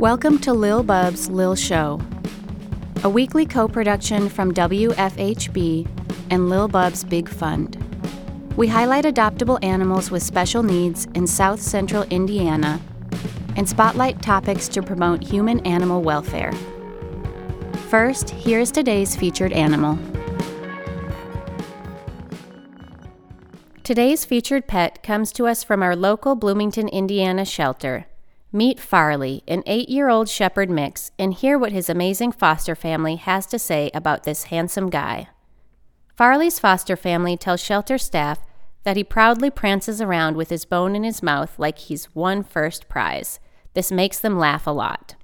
Welcome 0.00 0.38
to 0.38 0.54
Lil 0.54 0.82
Bub's 0.82 1.28
Lil 1.28 1.54
Show, 1.54 2.00
a 3.04 3.08
weekly 3.10 3.44
co 3.44 3.68
production 3.68 4.30
from 4.30 4.50
WFHB 4.54 5.86
and 6.30 6.48
Lil 6.48 6.68
Bub's 6.68 7.04
Big 7.04 7.28
Fund. 7.28 7.76
We 8.56 8.66
highlight 8.66 9.04
adoptable 9.04 9.62
animals 9.62 10.10
with 10.10 10.22
special 10.22 10.62
needs 10.62 11.06
in 11.14 11.26
South 11.26 11.60
Central 11.60 12.04
Indiana 12.04 12.80
and 13.56 13.68
spotlight 13.68 14.22
topics 14.22 14.68
to 14.68 14.82
promote 14.82 15.22
human 15.22 15.60
animal 15.66 16.00
welfare. 16.00 16.54
First, 17.90 18.30
here's 18.30 18.72
today's 18.72 19.14
featured 19.14 19.52
animal. 19.52 19.98
Today's 23.84 24.24
featured 24.24 24.66
pet 24.66 25.02
comes 25.02 25.30
to 25.32 25.46
us 25.46 25.62
from 25.62 25.82
our 25.82 25.94
local 25.94 26.36
Bloomington, 26.36 26.88
Indiana 26.88 27.44
shelter. 27.44 28.06
Meet 28.52 28.80
Farley, 28.80 29.44
an 29.46 29.62
eight 29.66 29.88
year 29.88 30.08
old 30.08 30.28
shepherd 30.28 30.70
mix, 30.70 31.12
and 31.16 31.32
hear 31.32 31.56
what 31.56 31.70
his 31.70 31.88
amazing 31.88 32.32
foster 32.32 32.74
family 32.74 33.14
has 33.14 33.46
to 33.46 33.60
say 33.60 33.92
about 33.94 34.24
this 34.24 34.44
handsome 34.44 34.90
guy. 34.90 35.28
Farley's 36.16 36.58
foster 36.58 36.96
family 36.96 37.36
tells 37.36 37.62
shelter 37.62 37.96
staff 37.96 38.40
that 38.82 38.96
he 38.96 39.04
proudly 39.04 39.50
prances 39.50 40.00
around 40.00 40.36
with 40.36 40.50
his 40.50 40.64
bone 40.64 40.96
in 40.96 41.04
his 41.04 41.22
mouth 41.22 41.60
like 41.60 41.78
he's 41.78 42.12
won 42.12 42.42
first 42.42 42.88
prize. 42.88 43.38
This 43.74 43.92
makes 43.92 44.18
them 44.18 44.36
laugh 44.36 44.66
a 44.66 44.72
lot. 44.72 45.14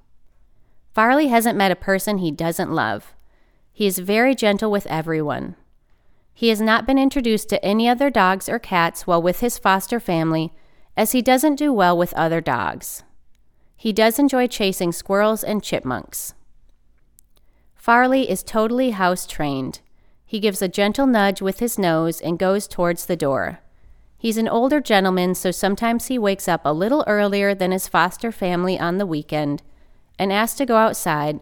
Farley 0.93 1.27
hasn't 1.27 1.57
met 1.57 1.71
a 1.71 1.75
person 1.75 2.19
he 2.19 2.31
doesn't 2.31 2.71
love. 2.71 3.13
He 3.73 3.85
is 3.85 3.99
very 3.99 4.35
gentle 4.35 4.71
with 4.71 4.87
everyone. 4.87 5.57
He 6.33 6.47
has 6.47 6.61
not 6.61 6.87
been 6.87 6.97
introduced 6.97 7.49
to 7.49 7.63
any 7.63 7.89
other 7.89 8.09
dogs 8.09 8.47
or 8.47 8.57
cats 8.57 9.05
while 9.05 9.21
with 9.21 9.41
his 9.41 9.57
foster 9.57 9.99
family, 9.99 10.53
as 10.95 11.11
he 11.11 11.21
doesn't 11.21 11.55
do 11.55 11.73
well 11.73 11.97
with 11.97 12.13
other 12.13 12.39
dogs. 12.39 13.03
He 13.77 13.93
does 13.93 14.17
enjoy 14.17 14.47
chasing 14.47 14.91
squirrels 14.91 15.43
and 15.43 15.63
chipmunks. 15.63 16.33
Farley 17.75 18.29
is 18.29 18.43
totally 18.43 18.91
house 18.91 19.27
trained. 19.27 19.79
He 20.25 20.39
gives 20.41 20.61
a 20.61 20.67
gentle 20.67 21.07
nudge 21.07 21.41
with 21.41 21.59
his 21.59 21.79
nose 21.79 22.19
and 22.19 22.37
goes 22.39 22.67
towards 22.67 23.05
the 23.05 23.15
door. 23.15 23.59
He's 24.17 24.37
an 24.37 24.47
older 24.47 24.81
gentleman, 24.81 25.35
so 25.35 25.51
sometimes 25.51 26.07
he 26.07 26.17
wakes 26.17 26.47
up 26.47 26.61
a 26.65 26.73
little 26.73 27.03
earlier 27.05 27.53
than 27.53 27.71
his 27.71 27.87
foster 27.87 28.31
family 28.31 28.79
on 28.79 28.97
the 28.97 29.05
weekend 29.05 29.61
and 30.17 30.33
asks 30.33 30.57
to 30.57 30.65
go 30.65 30.75
outside, 30.75 31.39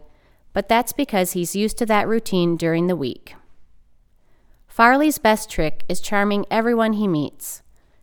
but 0.52 0.68
that's 0.68 0.92
because 0.92 1.32
he's 1.32 1.56
used 1.56 1.78
to 1.78 1.86
that 1.86 2.06
routine 2.06 2.56
during 2.56 2.86
the 2.86 2.94
week. 2.94 3.34
Farley's 4.68 5.18
best 5.18 5.48
trick 5.48 5.84
is 5.88 6.02
charming 6.02 6.44
everyone 6.50 6.92
he 6.92 7.08
meets. 7.08 7.62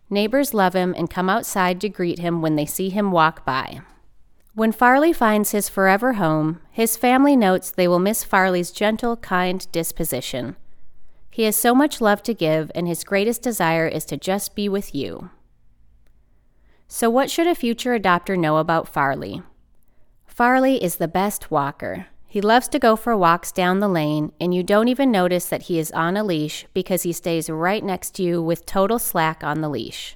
Neighbors 0.10 0.56
love 0.56 0.74
him 0.74 0.96
and 0.98 1.10
come 1.10 1.30
outside 1.30 1.80
to 1.82 1.88
greet 1.88 2.18
him 2.18 2.42
when 2.42 2.56
they 2.56 2.66
see 2.66 2.90
him 2.90 3.12
walk 3.12 3.46
by. 3.46 3.82
When 4.56 4.72
Farley 4.72 5.14
finds 5.14 5.50
his 5.50 5.68
forever 5.68 6.14
home, 6.14 6.60
his 6.70 6.96
family 6.96 7.36
notes 7.36 7.72
they 7.72 7.88
will 7.88 7.98
miss 7.98 8.24
Farley's 8.24 8.70
gentle, 8.70 9.18
kind 9.18 9.66
disposition. 9.72 10.56
He 11.32 11.46
has 11.46 11.56
so 11.56 11.74
much 11.74 12.00
love 12.00 12.22
to 12.24 12.36
give, 12.36 12.70
and 12.76 12.88
his 12.88 13.04
greatest 13.04 13.42
desire 13.42 13.88
is 13.88 14.06
to 14.06 14.18
just 14.18 14.56
be 14.56 14.70
with 14.70 14.94
you. 14.94 15.32
So, 16.88 17.10
what 17.10 17.32
should 17.32 17.48
a 17.48 17.56
future 17.56 17.98
adopter 17.98 18.38
know 18.38 18.58
about 18.58 18.88
Farley? 18.88 19.42
Farley 20.28 20.84
is 20.84 20.98
the 20.98 21.08
best 21.08 21.50
walker. 21.50 22.06
He 22.28 22.40
loves 22.40 22.68
to 22.68 22.80
go 22.80 22.96
for 22.96 23.18
walks 23.18 23.52
down 23.52 23.80
the 23.80 23.88
lane, 23.88 24.34
and 24.40 24.54
you 24.54 24.62
don't 24.62 24.88
even 24.88 25.10
notice 25.10 25.46
that 25.48 25.64
he 25.64 25.80
is 25.80 25.92
on 25.94 26.16
a 26.16 26.24
leash 26.24 26.68
because 26.76 27.02
he 27.02 27.12
stays 27.12 27.50
right 27.50 27.84
next 27.84 28.12
to 28.16 28.24
you 28.24 28.40
with 28.40 28.68
total 28.68 29.00
slack 29.00 29.44
on 29.44 29.62
the 29.62 29.70
leash. 29.70 30.16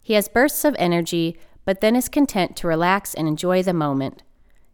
He 0.00 0.14
has 0.14 0.28
bursts 0.28 0.64
of 0.64 0.76
energy, 0.78 1.36
but 1.64 1.80
then 1.80 1.96
is 1.96 2.08
content 2.08 2.56
to 2.56 2.66
relax 2.66 3.14
and 3.14 3.28
enjoy 3.28 3.62
the 3.62 3.72
moment. 3.72 4.22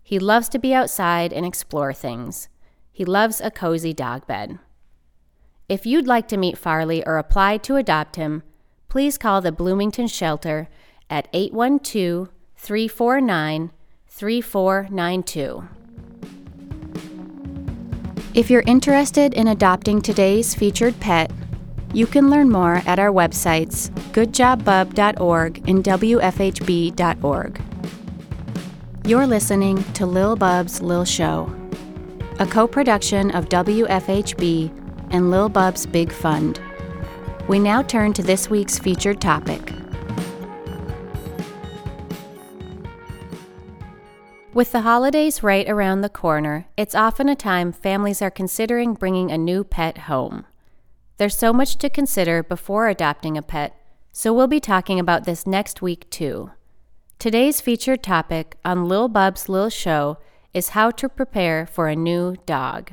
He 0.03 0.19
loves 0.19 0.49
to 0.51 0.59
be 0.59 0.73
outside 0.73 1.33
and 1.33 1.45
explore 1.45 1.93
things. 1.93 2.49
He 2.91 3.05
loves 3.05 3.41
a 3.41 3.51
cozy 3.51 3.93
dog 3.93 4.27
bed. 4.27 4.59
If 5.69 5.85
you'd 5.85 6.07
like 6.07 6.29
to 6.29 6.39
meet 6.39 6.57
Farley 6.57 7.05
or 7.07 7.19
apply 7.19 7.59
to 7.59 7.77
adopt 7.77 8.17
him, 8.17 8.43
please 8.89 9.19
call 9.19 9.41
the 9.41 9.53
Bloomington 9.53 10.07
Shelter 10.07 10.69
at 11.11 11.29
812 11.33 12.31
349 12.57 13.71
3492. 14.07 15.69
If 18.35 18.51
you're 18.51 18.63
interested 18.67 19.35
in 19.35 19.49
adopting 19.49 20.01
today's 20.01 20.55
featured 20.55 20.99
pet, 21.01 21.31
you 21.93 22.07
can 22.07 22.31
learn 22.31 22.51
more 22.51 22.83
at 22.87 22.99
our 22.99 23.11
websites, 23.11 23.91
goodjobbub.org 24.13 25.69
and 25.69 25.85
wfhb.org. 25.85 27.63
You're 29.05 29.27
listening 29.27 29.83
to 29.95 30.05
Lil 30.05 30.37
Bub's 30.37 30.83
Lil 30.83 31.05
Show, 31.05 31.51
a 32.39 32.47
co 32.47 32.67
production 32.67 33.31
of 33.31 33.49
WFHB 33.49 35.09
and 35.11 35.31
Lil 35.31 35.49
Bub's 35.49 35.87
Big 35.87 36.13
Fund. 36.13 36.61
We 37.49 37.59
now 37.59 37.81
turn 37.81 38.13
to 38.13 38.23
this 38.23 38.51
week's 38.51 38.79
featured 38.79 39.21
topic. 39.23 39.73
With 44.53 44.73
the 44.73 44.81
holidays 44.81 45.43
right 45.43 45.69
around 45.69 46.01
the 46.01 46.09
corner, 46.09 46.67
it's 46.77 46.95
often 46.95 47.29
a 47.29 47.37
time 47.37 47.73
families 47.73 48.21
are 48.21 48.31
considering 48.31 48.95
bringing 48.95 49.31
a 49.31 49.39
new 49.39 49.65
pet 49.65 49.97
home. 49.99 50.45
There's 51.19 51.37
so 51.37 51.53
much 51.53 51.77
to 51.79 51.91
consider 51.91 52.45
before 52.45 52.89
adopting 52.89 53.37
a 53.37 53.43
pet, 53.43 53.75
so 54.13 54.33
we'll 54.33 54.47
be 54.47 54.61
talking 54.61 55.01
about 55.01 55.25
this 55.25 55.49
next 55.49 55.83
week 55.83 56.09
too. 56.11 56.53
Today's 57.19 57.61
featured 57.61 58.05
topic 58.05 58.57
on 58.65 58.87
Lil 58.87 59.09
Bub's 59.09 59.49
Lil 59.49 59.69
Show 59.69 60.19
is 60.55 60.71
how 60.71 60.93
to 60.93 61.09
prepare 61.09 61.67
for 61.67 61.89
a 61.89 61.97
new 61.97 62.37
dog. 62.47 62.93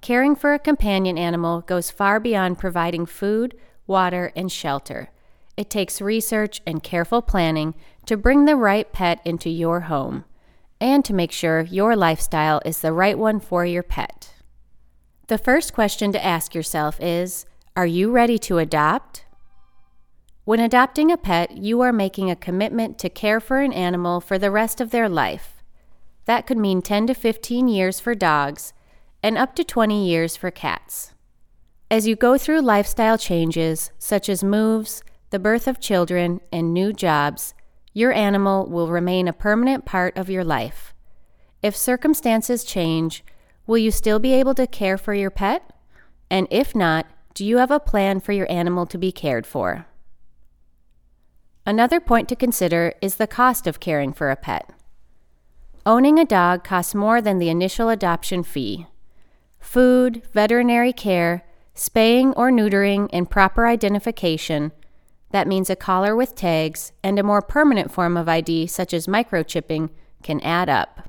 Caring 0.00 0.34
for 0.34 0.54
a 0.54 0.58
companion 0.58 1.16
animal 1.16 1.60
goes 1.60 1.92
far 1.92 2.18
beyond 2.18 2.58
providing 2.58 3.06
food, 3.06 3.54
water, 3.86 4.32
and 4.34 4.50
shelter. 4.50 5.10
It 5.56 5.70
takes 5.70 6.00
research 6.00 6.60
and 6.66 6.82
careful 6.82 7.22
planning 7.22 7.76
to 8.06 8.16
bring 8.16 8.44
the 8.44 8.56
right 8.56 8.92
pet 8.92 9.20
into 9.24 9.50
your 9.50 9.82
home 9.82 10.24
and 10.80 11.04
to 11.04 11.14
make 11.14 11.30
sure 11.30 11.60
your 11.60 11.94
lifestyle 11.94 12.60
is 12.64 12.80
the 12.80 12.92
right 12.92 13.16
one 13.16 13.38
for 13.38 13.64
your 13.64 13.84
pet. 13.84 14.32
The 15.32 15.38
first 15.38 15.72
question 15.72 16.12
to 16.12 16.22
ask 16.22 16.54
yourself 16.54 17.00
is 17.00 17.46
Are 17.74 17.86
you 17.86 18.10
ready 18.10 18.38
to 18.40 18.58
adopt? 18.58 19.24
When 20.44 20.60
adopting 20.60 21.10
a 21.10 21.16
pet, 21.16 21.56
you 21.56 21.80
are 21.80 21.90
making 21.90 22.30
a 22.30 22.36
commitment 22.36 22.98
to 22.98 23.08
care 23.08 23.40
for 23.40 23.60
an 23.60 23.72
animal 23.72 24.20
for 24.20 24.38
the 24.38 24.50
rest 24.50 24.78
of 24.78 24.90
their 24.90 25.08
life. 25.08 25.62
That 26.26 26.46
could 26.46 26.58
mean 26.58 26.82
10 26.82 27.06
to 27.06 27.14
15 27.14 27.66
years 27.66 27.98
for 27.98 28.14
dogs 28.14 28.74
and 29.22 29.38
up 29.38 29.54
to 29.54 29.64
20 29.64 30.06
years 30.06 30.36
for 30.36 30.50
cats. 30.50 31.14
As 31.90 32.06
you 32.06 32.14
go 32.14 32.36
through 32.36 32.60
lifestyle 32.60 33.16
changes, 33.16 33.90
such 33.98 34.28
as 34.28 34.44
moves, 34.44 35.02
the 35.30 35.38
birth 35.38 35.66
of 35.66 35.80
children, 35.80 36.42
and 36.52 36.74
new 36.74 36.92
jobs, 36.92 37.54
your 37.94 38.12
animal 38.12 38.66
will 38.66 38.88
remain 38.88 39.26
a 39.28 39.32
permanent 39.32 39.86
part 39.86 40.14
of 40.14 40.28
your 40.28 40.44
life. 40.44 40.92
If 41.62 41.74
circumstances 41.74 42.64
change, 42.64 43.24
will 43.66 43.78
you 43.78 43.90
still 43.90 44.18
be 44.18 44.32
able 44.34 44.54
to 44.54 44.66
care 44.66 44.98
for 44.98 45.14
your 45.14 45.30
pet? 45.30 45.72
And 46.30 46.46
if 46.50 46.74
not, 46.74 47.06
do 47.34 47.44
you 47.44 47.58
have 47.58 47.70
a 47.70 47.80
plan 47.80 48.20
for 48.20 48.32
your 48.32 48.50
animal 48.50 48.86
to 48.86 48.98
be 48.98 49.12
cared 49.12 49.46
for? 49.46 49.86
Another 51.64 52.00
point 52.00 52.28
to 52.28 52.36
consider 52.36 52.94
is 53.00 53.16
the 53.16 53.26
cost 53.26 53.66
of 53.66 53.80
caring 53.80 54.12
for 54.12 54.30
a 54.30 54.36
pet. 54.36 54.70
Owning 55.86 56.18
a 56.18 56.24
dog 56.24 56.64
costs 56.64 56.94
more 56.94 57.20
than 57.20 57.38
the 57.38 57.48
initial 57.48 57.88
adoption 57.88 58.42
fee. 58.42 58.86
Food, 59.58 60.22
veterinary 60.32 60.92
care, 60.92 61.44
spaying 61.74 62.32
or 62.34 62.50
neutering, 62.50 63.08
and 63.12 63.30
proper 63.30 63.66
identification 63.66 64.72
that 65.32 65.48
means 65.48 65.70
a 65.70 65.76
collar 65.76 66.14
with 66.14 66.34
tags 66.34 66.92
and 67.02 67.18
a 67.18 67.22
more 67.22 67.42
permanent 67.42 67.90
form 67.90 68.16
of 68.16 68.28
ID, 68.28 68.66
such 68.66 68.94
as 68.94 69.06
microchipping, 69.06 69.88
can 70.22 70.40
add 70.40 70.68
up. 70.68 71.08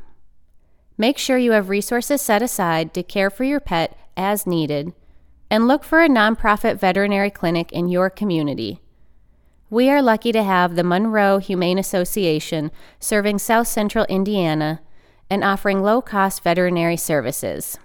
Make 1.04 1.18
sure 1.18 1.38
you 1.38 1.52
have 1.52 1.68
resources 1.68 2.22
set 2.22 2.42
aside 2.42 2.94
to 2.94 3.04
care 3.04 3.30
for 3.30 3.44
your 3.44 3.60
pet 3.60 3.98
as 4.16 4.48
needed, 4.48 4.94
and 5.50 5.68
look 5.68 5.84
for 5.84 6.02
a 6.02 6.08
nonprofit 6.08 6.80
veterinary 6.80 7.30
clinic 7.30 7.74
in 7.74 7.90
your 7.90 8.10
community. 8.10 8.80
We 9.70 9.90
are 9.90 10.02
lucky 10.02 10.32
to 10.32 10.44
have 10.44 10.78
the 10.78 10.84
Monroe 10.86 11.40
Humane 11.40 11.78
Association 11.78 12.72
serving 13.02 13.40
South 13.40 13.68
Central 13.68 14.06
Indiana 14.06 14.80
and 15.30 15.44
offering 15.44 15.84
low 15.84 16.02
cost 16.02 16.42
veterinary 16.42 16.96
services. 16.96 17.78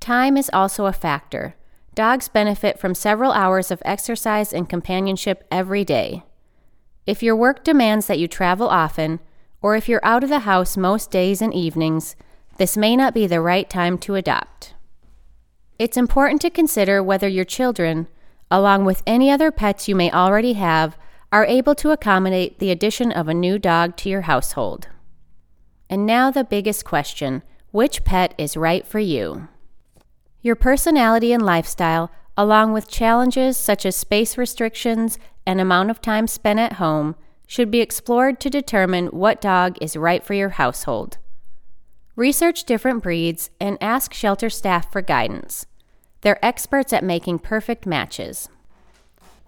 Time 0.00 0.38
is 0.38 0.48
also 0.50 0.86
a 0.86 0.94
factor. 0.94 1.56
Dogs 1.94 2.26
benefit 2.26 2.78
from 2.78 2.94
several 2.94 3.32
hours 3.32 3.70
of 3.70 3.82
exercise 3.84 4.54
and 4.54 4.66
companionship 4.66 5.46
every 5.50 5.84
day. 5.84 6.22
If 7.06 7.22
your 7.22 7.36
work 7.36 7.62
demands 7.62 8.06
that 8.06 8.18
you 8.18 8.28
travel 8.28 8.68
often, 8.68 9.20
or 9.62 9.76
if 9.76 9.88
you're 9.88 10.04
out 10.04 10.24
of 10.24 10.28
the 10.28 10.40
house 10.40 10.76
most 10.76 11.10
days 11.10 11.40
and 11.40 11.54
evenings, 11.54 12.16
this 12.58 12.76
may 12.76 12.96
not 12.96 13.14
be 13.14 13.26
the 13.26 13.40
right 13.40 13.70
time 13.70 13.96
to 13.98 14.16
adopt. 14.16 14.74
It's 15.78 15.96
important 15.96 16.42
to 16.42 16.50
consider 16.50 17.02
whether 17.02 17.28
your 17.28 17.44
children, 17.44 18.08
along 18.50 18.84
with 18.84 19.02
any 19.06 19.30
other 19.30 19.50
pets 19.50 19.88
you 19.88 19.94
may 19.94 20.10
already 20.10 20.52
have, 20.54 20.98
are 21.32 21.46
able 21.46 21.74
to 21.76 21.90
accommodate 21.90 22.58
the 22.58 22.70
addition 22.70 23.10
of 23.10 23.26
a 23.26 23.34
new 23.34 23.58
dog 23.58 23.96
to 23.96 24.10
your 24.10 24.22
household. 24.22 24.88
And 25.88 26.04
now 26.04 26.30
the 26.30 26.44
biggest 26.44 26.84
question 26.84 27.42
which 27.70 28.04
pet 28.04 28.34
is 28.36 28.54
right 28.54 28.86
for 28.86 28.98
you? 28.98 29.48
Your 30.42 30.54
personality 30.54 31.32
and 31.32 31.42
lifestyle, 31.42 32.10
along 32.36 32.72
with 32.72 32.88
challenges 32.88 33.56
such 33.56 33.86
as 33.86 33.96
space 33.96 34.36
restrictions 34.36 35.18
and 35.46 35.58
amount 35.58 35.90
of 35.90 36.02
time 36.02 36.26
spent 36.26 36.58
at 36.58 36.74
home, 36.74 37.14
should 37.52 37.70
be 37.70 37.82
explored 37.82 38.40
to 38.40 38.48
determine 38.48 39.08
what 39.08 39.38
dog 39.38 39.76
is 39.78 39.94
right 39.94 40.24
for 40.24 40.32
your 40.32 40.48
household. 40.48 41.18
Research 42.16 42.64
different 42.64 43.02
breeds 43.02 43.50
and 43.60 43.76
ask 43.78 44.14
shelter 44.14 44.48
staff 44.48 44.90
for 44.90 45.02
guidance. 45.02 45.66
They're 46.22 46.42
experts 46.42 46.94
at 46.94 47.04
making 47.04 47.40
perfect 47.40 47.84
matches. 47.84 48.48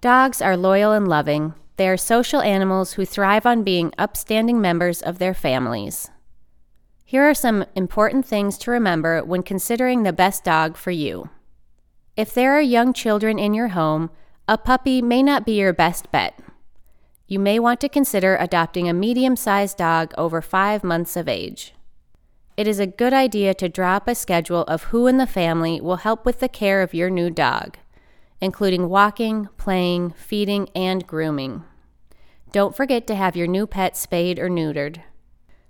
Dogs 0.01 0.39
are 0.39 0.55
loyal 0.55 0.91
and 0.91 1.07
loving. 1.07 1.55
They 1.77 1.89
are 1.89 1.97
social 1.97 2.41
animals 2.41 2.93
who 2.93 3.05
thrive 3.05 3.47
on 3.47 3.63
being 3.63 3.91
upstanding 3.97 4.61
members 4.61 5.01
of 5.01 5.17
their 5.17 5.33
families. 5.33 6.11
Here 7.05 7.23
are 7.23 7.33
some 7.33 7.65
important 7.73 8.27
things 8.27 8.59
to 8.59 8.69
remember 8.69 9.23
when 9.23 9.41
considering 9.41 10.03
the 10.03 10.13
best 10.13 10.43
dog 10.43 10.77
for 10.77 10.91
you. 10.91 11.31
If 12.15 12.35
there 12.35 12.55
are 12.55 12.61
young 12.61 12.93
children 12.93 13.39
in 13.39 13.55
your 13.55 13.69
home, 13.69 14.11
a 14.47 14.59
puppy 14.59 15.01
may 15.01 15.23
not 15.23 15.43
be 15.43 15.53
your 15.53 15.73
best 15.73 16.11
bet. 16.11 16.39
You 17.27 17.39
may 17.39 17.57
want 17.57 17.81
to 17.81 17.89
consider 17.89 18.35
adopting 18.35 18.87
a 18.87 18.93
medium 18.93 19.35
sized 19.35 19.77
dog 19.77 20.13
over 20.15 20.43
five 20.43 20.83
months 20.83 21.17
of 21.17 21.27
age. 21.27 21.73
It 22.55 22.67
is 22.67 22.79
a 22.79 22.85
good 22.85 23.13
idea 23.13 23.55
to 23.55 23.67
draw 23.67 23.95
up 23.95 24.07
a 24.07 24.13
schedule 24.13 24.61
of 24.63 24.83
who 24.83 25.07
in 25.07 25.17
the 25.17 25.25
family 25.25 25.81
will 25.81 25.97
help 25.97 26.23
with 26.23 26.39
the 26.39 26.47
care 26.47 26.83
of 26.83 26.93
your 26.93 27.09
new 27.09 27.31
dog, 27.31 27.77
including 28.39 28.89
walking, 28.89 29.49
playing, 29.57 30.11
feeding, 30.11 30.69
and 30.75 31.07
grooming. 31.07 31.63
Don't 32.51 32.75
forget 32.75 33.07
to 33.07 33.15
have 33.15 33.35
your 33.35 33.47
new 33.47 33.65
pet 33.65 33.97
spayed 33.97 34.37
or 34.37 34.47
neutered. 34.47 35.01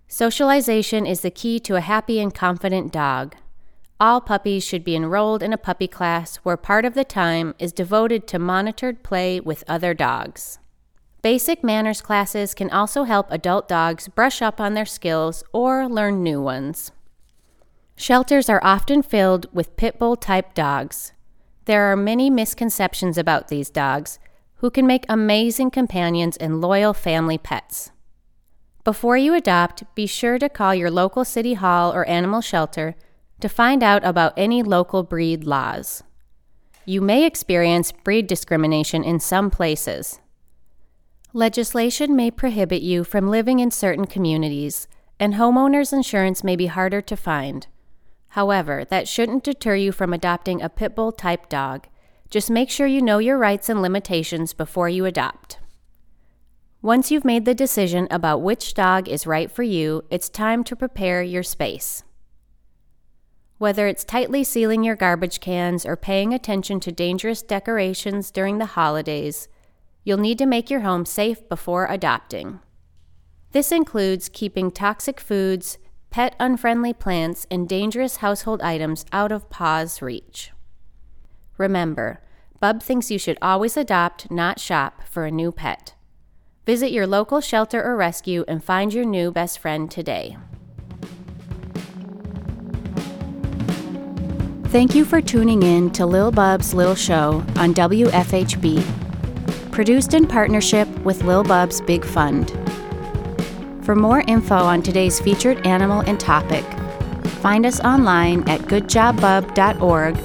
Socialization 0.10 1.06
is 1.06 1.22
the 1.22 1.32
key 1.32 1.60
to 1.62 1.78
a 1.78 1.82
happy 1.82 2.20
and 2.20 2.36
confident 2.36 2.92
dog. 2.92 3.34
All 3.98 4.20
puppies 4.20 4.66
should 4.66 4.84
be 4.84 4.96
enrolled 4.96 5.42
in 5.42 5.54
a 5.54 5.58
puppy 5.58 5.88
class 5.88 6.36
where 6.38 6.58
part 6.58 6.84
of 6.84 6.96
the 6.96 7.06
time 7.06 7.56
is 7.58 7.72
devoted 7.72 8.28
to 8.28 8.40
monitored 8.40 9.04
play 9.04 9.40
with 9.40 9.64
other 9.70 9.94
dogs. 9.94 10.60
Basic 11.26 11.64
manners 11.64 12.02
classes 12.02 12.54
can 12.54 12.70
also 12.70 13.06
help 13.06 13.32
adult 13.32 13.68
dogs 13.68 14.08
brush 14.08 14.44
up 14.44 14.62
on 14.62 14.76
their 14.76 14.86
skills 14.86 15.44
or 15.52 15.90
learn 15.90 16.22
new 16.22 16.40
ones. 16.40 16.92
Shelters 17.96 18.48
are 18.48 18.64
often 18.64 19.02
filled 19.02 19.48
with 19.52 19.76
pit 19.76 19.98
bull 19.98 20.18
type 20.18 20.54
dogs. 20.54 21.14
There 21.66 21.92
are 21.92 21.96
many 21.96 22.30
misconceptions 22.30 23.18
about 23.18 23.48
these 23.48 23.72
dogs, 23.72 24.20
who 24.58 24.70
can 24.70 24.86
make 24.86 25.04
amazing 25.10 25.72
companions 25.72 26.38
and 26.38 26.62
loyal 26.62 26.94
family 26.94 27.40
pets. 27.40 27.90
Before 28.84 29.18
you 29.18 29.34
adopt, 29.34 29.84
be 29.96 30.06
sure 30.06 30.38
to 30.38 30.48
call 30.48 30.76
your 30.76 30.92
local 30.92 31.26
city 31.26 31.56
hall 31.56 31.92
or 31.92 32.08
animal 32.08 32.42
shelter 32.42 32.94
to 33.40 33.50
find 33.50 33.82
out 33.82 34.06
about 34.06 34.36
any 34.38 34.62
local 34.62 35.02
breed 35.02 35.44
laws. 35.44 36.04
You 36.86 37.02
may 37.02 37.26
experience 37.26 37.92
breed 37.92 38.28
discrimination 38.28 39.04
in 39.04 39.20
some 39.20 39.50
places. 39.50 40.20
Legislation 41.36 42.16
may 42.16 42.32
prohibit 42.32 42.82
you 42.82 43.04
from 43.04 43.30
living 43.30 43.60
in 43.60 43.70
certain 43.70 44.06
communities, 44.06 44.88
and 45.20 45.34
homeowners 45.34 45.92
insurance 45.92 46.46
may 46.46 46.56
be 46.56 46.68
harder 46.68 47.02
to 47.02 47.18
find. 47.18 47.68
However, 48.30 48.86
that 48.86 49.06
shouldn't 49.06 49.44
deter 49.44 49.76
you 49.76 49.92
from 49.92 50.14
adopting 50.14 50.62
a 50.62 50.70
pit 50.70 50.96
bull 50.96 51.12
type 51.12 51.50
dog. 51.50 51.88
Just 52.30 52.50
make 52.50 52.70
sure 52.70 52.88
you 52.88 53.02
know 53.02 53.18
your 53.18 53.38
rights 53.38 53.68
and 53.68 53.82
limitations 53.82 54.54
before 54.54 54.88
you 54.88 55.04
adopt. 55.04 55.60
Once 56.82 57.12
you've 57.12 57.26
made 57.26 57.44
the 57.44 57.54
decision 57.54 58.08
about 58.10 58.42
which 58.42 58.74
dog 58.74 59.10
is 59.10 59.28
right 59.28 59.52
for 59.52 59.64
you, 59.64 60.06
it's 60.10 60.30
time 60.30 60.64
to 60.64 60.74
prepare 60.74 61.22
your 61.22 61.44
space. 61.44 62.06
Whether 63.58 63.88
it's 63.88 64.06
tightly 64.06 64.46
sealing 64.46 64.86
your 64.86 64.96
garbage 64.96 65.42
cans 65.42 65.86
or 65.86 65.98
paying 65.98 66.34
attention 66.34 66.80
to 66.80 66.94
dangerous 66.94 67.42
decorations 67.42 68.32
during 68.32 68.58
the 68.58 68.68
holidays, 68.68 69.50
You'll 70.06 70.20
need 70.20 70.38
to 70.38 70.46
make 70.46 70.70
your 70.70 70.82
home 70.82 71.04
safe 71.04 71.50
before 71.50 71.88
adopting. 71.88 72.60
This 73.52 73.72
includes 73.72 74.30
keeping 74.30 74.70
toxic 74.70 75.20
foods, 75.20 75.80
pet 76.12 76.36
unfriendly 76.40 76.94
plants, 76.94 77.48
and 77.50 77.68
dangerous 77.68 78.18
household 78.18 78.62
items 78.62 79.06
out 79.12 79.32
of 79.32 79.50
paw's 79.50 80.04
reach. 80.04 80.52
Remember, 81.58 82.22
Bub 82.60 82.84
thinks 82.84 83.10
you 83.10 83.18
should 83.18 83.40
always 83.42 83.76
adopt, 83.76 84.30
not 84.30 84.60
shop, 84.60 85.02
for 85.10 85.26
a 85.26 85.32
new 85.32 85.52
pet. 85.52 85.96
Visit 86.68 86.92
your 86.92 87.08
local 87.08 87.42
shelter 87.42 87.84
or 87.84 87.96
rescue 87.96 88.46
and 88.48 88.64
find 88.64 88.94
your 88.94 89.06
new 89.06 89.32
best 89.32 89.58
friend 89.58 89.90
today. 89.90 90.38
Thank 94.66 94.94
you 94.94 95.06
for 95.06 95.22
tuning 95.22 95.64
in 95.64 95.90
to 95.92 96.06
Lil 96.06 96.32
Bub's 96.32 96.74
Lil 96.74 96.96
Show 96.96 97.44
on 97.56 97.74
WFHB 97.74 99.05
produced 99.76 100.14
in 100.14 100.26
partnership 100.26 100.88
with 101.00 101.24
Lil 101.24 101.44
Bub's 101.44 101.82
Big 101.82 102.06
Fund. 102.06 102.50
For 103.82 103.94
more 103.94 104.22
info 104.22 104.56
on 104.56 104.82
today's 104.82 105.20
featured 105.20 105.68
animal 105.68 106.00
and 106.00 106.18
topic, 106.18 106.64
find 107.42 107.66
us 107.66 107.82
online 107.82 108.48
at 108.48 108.62
goodjobbub.org 108.62 110.16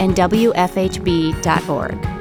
and 0.00 0.16
wfhb.org. 0.16 2.17